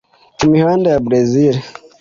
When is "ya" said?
0.93-1.03